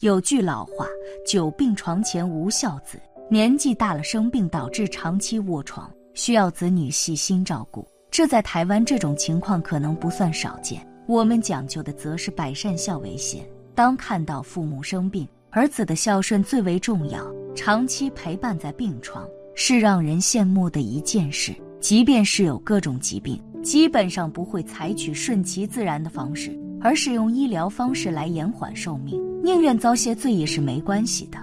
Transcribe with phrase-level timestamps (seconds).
[0.00, 0.86] 有句老话
[1.28, 7.86] ：“久病床前无孝子。”年纪大了生病导致长期卧床，需要子女细心照顾。
[8.10, 10.80] 这在台湾这种情况可能不算少见。
[11.06, 13.44] 我们讲究的则是百善孝为先。
[13.74, 17.22] 当看到父母生病，儿子的孝顺最为重要。
[17.54, 21.54] 长期陪伴在病床是让人羡慕的一件事。
[21.78, 29.20] 即便是有各种疾病，基本上不会采取顺其自然的方式，而是用医疗方式来延缓寿命。
[29.42, 31.38] 宁愿遭些罪也是没关系的。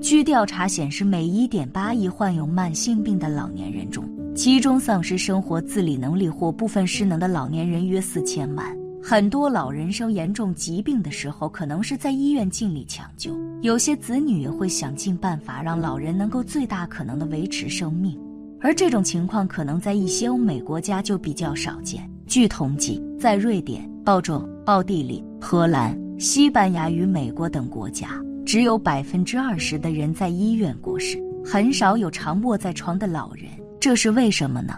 [0.00, 8.76] 据调查显示，每一点八亿患有慢性病的老年人中，其中丧失生活自理能力或部分失能的老年人约四千万。
[9.00, 18.18] 很多老人生严重疾病的时候，可能是在医院尽力抢救，有些子女也会想尽办法让老人能够最大可能的维持生命。
[18.60, 22.08] 而这种情况可能在一些欧美国家就比较少见。
[22.26, 26.01] 据统计，在瑞典、澳洲、奥地利、荷兰。
[26.22, 28.10] 西班牙与美国等国家，
[28.46, 33.46] 只有百分之二十的人在医院过世，很少有常卧在床的老人，
[33.80, 34.72] 这是为什么呢？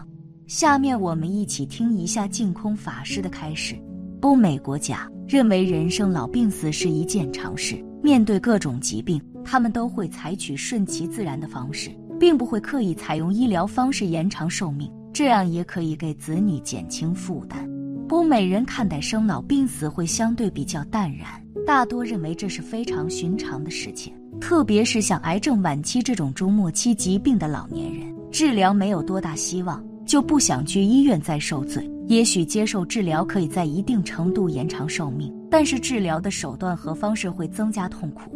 [0.47, 3.77] 下面我们一起听一下净空法师的开始。
[4.23, 17.69] 欧美国家认为人生老病死是一件常事，面对各种疾病，他们都会采取顺其自然的方式，并不会刻意采用医疗方式延长寿命，这样也可以给子女减轻负担。
[18.15, 21.27] 欧美人看待生老病死会相对比较淡然，
[21.67, 24.15] 大多认为这是非常寻常的事情。
[24.41, 31.91] 特别是像癌症晚期这种中末期疾病的老年人，治疗没有多大希望，就不想去医院再受罪。
[32.07, 38.30] 也许接受治疗可以在一定程度延长寿命，但是治疗的手段和方式会增加痛苦，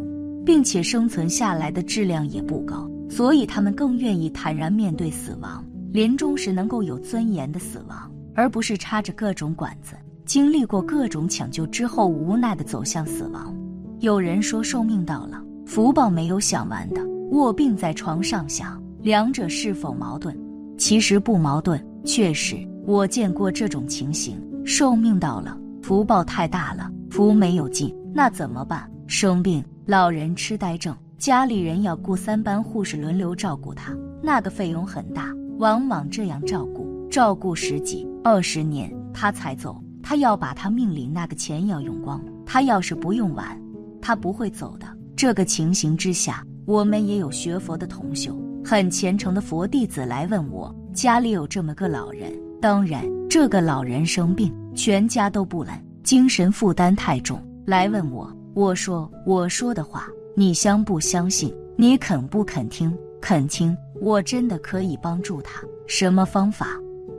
[0.45, 5.63] 并且生存下来的质量也不高，所以他们更愿意坦然面对死亡，
[5.93, 8.11] 临终时能够有尊严的死亡。
[8.39, 13.53] 而不是插着各种管子，经历过各种抢救之后，无奈的走向死亡。
[13.99, 20.33] 有人说寿命到了，福报没有享完的，卧病在床上想，两者是否矛盾？
[20.77, 21.85] 其实不矛盾。
[22.05, 22.55] 确实，
[22.85, 28.89] 我见过这种情形：寿命到了，福报太大了，福没有尽，那怎么办？
[29.05, 35.25] 生病，老人痴呆症，家里人要雇三班护士轮流照顾他，那个费用很大，
[35.57, 36.88] 往往这样照顾。
[37.09, 39.81] 照顾十几二十年，他才走。
[40.01, 42.23] 他要把他命里那个钱要用光。
[42.45, 43.59] 他要是不用完，
[44.01, 44.87] 他不会走的。
[45.15, 52.31] 这个情形之下，我们也有学佛的同修，很虔诚的佛弟子来问我，家里有这么个老人。
[52.61, 58.31] 当然，这个老人生病，全家都不来，精神负担太重，来问我。
[58.53, 61.53] 我说我说的话，你相不相信？
[61.75, 62.95] 你肯不肯听？
[63.21, 65.61] 肯听，我真的可以帮助他。
[65.87, 66.67] 什么方法？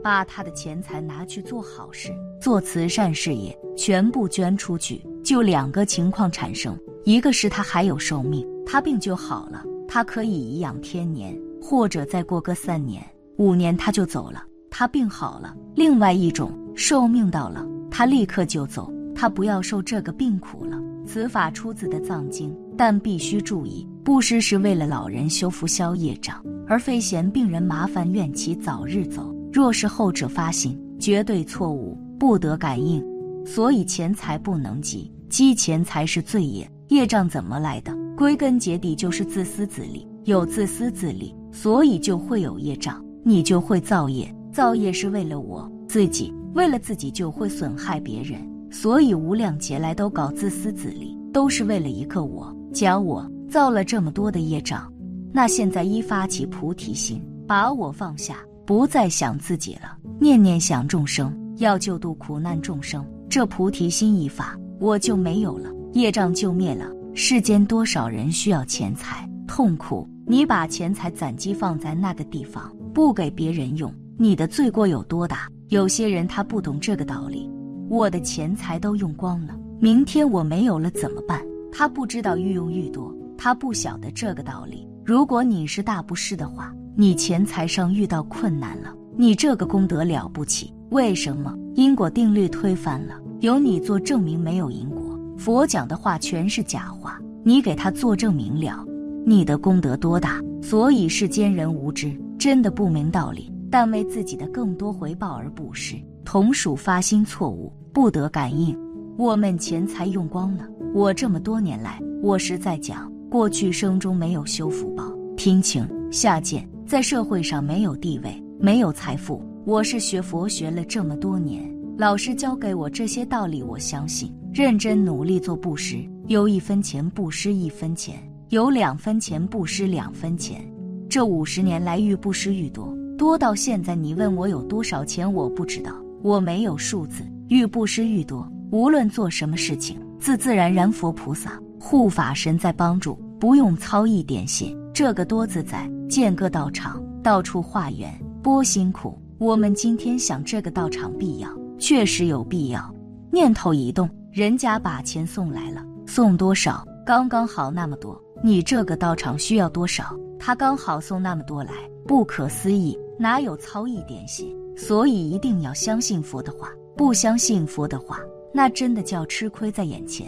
[0.03, 2.09] 把他的钱财拿去做好事，
[2.41, 5.01] 做慈善事业，全部捐出去。
[5.23, 13.05] 就两个情况产生：一个是他还有寿命，他病就好了，他可以颐养天年；或者再过个三年、
[13.37, 15.55] 五年他就走了，他病好了。
[15.75, 20.77] 另外一种，寿命到了，他立刻就走，他不要受这个病苦了。
[21.05, 29.35] 此法出自的藏经，但必须注意，布施是为了老人修复消业障，而非嫌病人麻烦，愿其早日走。
[29.51, 33.03] 若是后者发心，绝对错误，不得感应。
[33.45, 36.69] 所以钱财不能积，积钱财是罪业。
[36.89, 37.93] 业障怎么来的？
[38.17, 40.07] 归根结底就是自私自利。
[40.25, 44.33] 有自私自利，所以就会有业障，你就会造业。
[44.53, 48.39] 造业是为了我自己，为了自己就会损害别人。
[48.69, 52.55] 所以无量劫来都搞自私自利，都是为了一个我。
[52.71, 54.93] 假我造了这么多的业障，
[55.33, 58.37] 那现在一发起菩提心，把我放下。
[58.71, 66.85] 不再想自己了，念念想众生，要救度苦难众生，这菩提心一发，我就没有了，业障就灭了。
[67.13, 75.49] 世间多少人需要钱财，痛苦，你把钱财攒积放在那个地方，不给别人用，你的罪过有多大？
[75.67, 77.51] 有些人他不懂这个道理，
[77.89, 81.41] 我的钱财都用光了，明天我没有了怎么办？
[81.73, 84.87] 他不知道愈用愈多，他不晓得这个道理。
[85.03, 86.73] 如果你是大布施的话。
[87.01, 91.57] 你钱财上遇到困难了，你这个功德了不起，为什么？
[91.73, 95.19] 因果定律推翻了，由你做证明没有因果。
[95.35, 98.85] 佛讲的话全是假话，你给他做证明了，
[99.25, 100.39] 你的功德多大？
[100.61, 108.77] 所以世间人无知，真的不明道理，但为自己的更多回报而布施，同属发心错误，不得感应。
[109.17, 110.67] 我们钱财用光了。
[110.93, 119.41] 我这么多年来，我实在讲，过去生中没有修福报，贫情下贱，在社会上没有地位，没有财富。
[119.63, 121.63] 我是学佛学了这么多年，
[121.97, 124.29] 老师教给我这些道理，我相信。
[124.53, 130.69] 认真努力做布施，有一分钱布施一分钱，有两分钱布施两分钱。
[131.09, 137.23] 这五十年来愈布施愈多，多到现在你问我有多少钱，我不知道，我没有数字。
[137.47, 144.77] 愈布施愈多，无论做什么事情，自自然然佛菩萨护法神在帮助，不用操一点心。
[144.93, 149.17] 这个多自在，建个道场，到处化缘，多辛苦。
[149.37, 151.49] 我们今天想这个道场必要，
[151.79, 152.93] 确实有必要。
[153.31, 154.09] 念头一动。
[154.31, 156.85] 人家把钱送来了，送多少？
[157.05, 158.17] 刚刚好那么多。
[158.41, 160.17] 你这个道场需要多少？
[160.39, 161.71] 他刚好送那么多来，
[162.07, 164.55] 不可思议，哪有操一点心？
[164.77, 168.19] 所以一定要相信佛的话，不相信佛的话，
[168.53, 170.27] 那真的叫吃亏在眼前。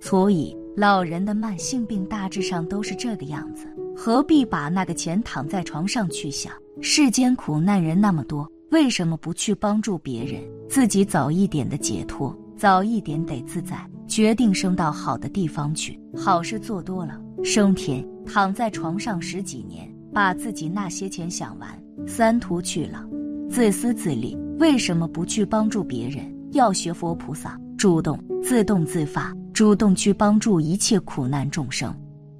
[0.00, 3.66] 所以老人的慢性病大致上都是这个样子，
[3.96, 6.52] 何必把那个钱躺在床上去想？
[6.80, 12.36] 世间苦难人那么多，为什么不去帮助别人，自己早一点的解脱？
[12.56, 16.00] 早一点得自在，决定升到好的地方去。
[16.16, 18.06] 好事做多了，升天。
[18.24, 21.68] 躺在床上十几年，把自己那些钱想完，
[22.06, 23.04] 三途去了。
[23.50, 26.24] 自私自利，为什么不去帮助别人？
[26.52, 31.92] 要学佛菩萨，主动、自动、自发，主动去帮助一切苦难众生。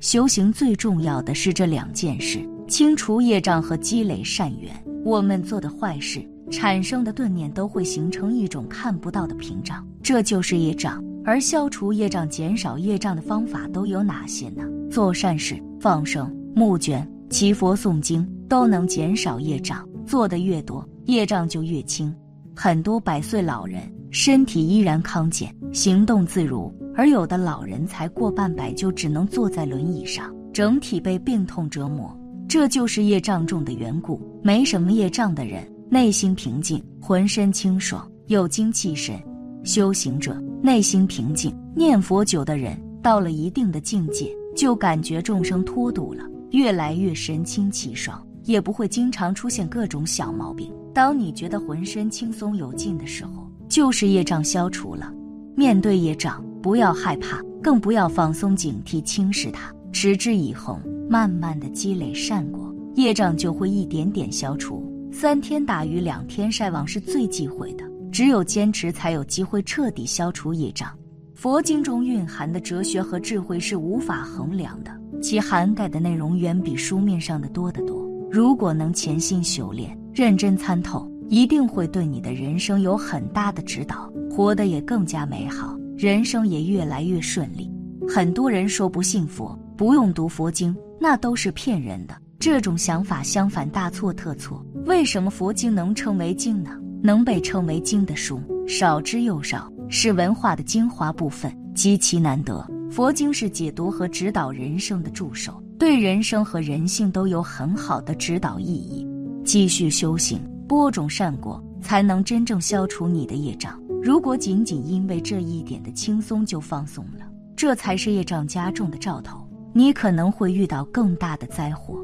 [0.02, 4.74] 修行最重要的是这两件事：清除业障和积累善缘。
[5.04, 6.20] 我们做的坏事。
[6.50, 11.02] 产生的钝念都会形成一种看不到的屏障，这就是业障。
[11.24, 14.64] 而消除业障、减少业障的方法都有哪些呢？
[14.90, 19.88] 做善事、放生、募捐、祈佛、诵经，都能减少业障。
[20.04, 22.12] 做的越多，业障就越轻。
[22.56, 23.80] 很多百岁老人
[24.14, 32.14] 身体依然康健，行动自如，而有的老人才过半百就只能坐在轮椅上，整体被病痛折磨。
[32.46, 34.20] 这就是业障重的缘故。
[34.42, 35.66] 没什么业障的人。
[35.88, 39.18] 内心平静，浑身清爽，有精气神。
[39.64, 50.70] 修行者内心平静，念佛久的人，到了一定的境界，就感觉众生脱度了，越来越神清气爽，也不会经常出现各种小毛病。
[50.94, 55.10] 当你觉得浑身轻松有劲的时候，就是业障消除了。
[55.56, 60.78] 面对业障，不要害怕，更不要放松警惕，轻视它，持之以恒，
[61.08, 64.86] 慢慢的积累善果，业障就会一点点消除。
[65.10, 70.90] 三天打鱼两天晒网是最忌讳的，只有坚持才有机会彻底消除业障。
[71.34, 74.92] 佛经中蕴含的哲学和智慧是无法衡量的，
[75.22, 78.06] 其涵盖的内容远比书面上的多得多。
[78.30, 87.72] 如果能潜心修炼，认真参透，一定会对你的人生有很大的指导，活得也更加美好，人生也越来越顺利。
[88.06, 92.14] 很多人说不信佛，不用读佛经，那都是骗人的。
[92.38, 94.62] 这种想法相反大错特错。
[94.84, 96.78] 为什么佛经能称为经呢？
[97.02, 98.38] 能被称为经的书
[98.68, 102.62] 少之又少，是文化的精华部分，极其难得。
[102.90, 109.08] 佛经是解读和指导人生的助手，对人生和人性都有很好的指导意义。
[109.44, 110.38] 继续修行，
[110.72, 113.78] 播种善果，才能真正消除你的业障。
[114.02, 122.02] 如果仅仅因为这一点的轻松就放松了，这才是业障加重的兆头，你可能会遇到更大的灾祸。